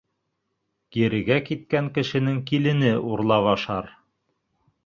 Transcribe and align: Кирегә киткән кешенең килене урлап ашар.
Кирегә 0.95 1.37
киткән 1.51 1.91
кешенең 1.99 2.41
килене 2.53 2.91
урлап 3.13 3.51
ашар. 3.55 3.93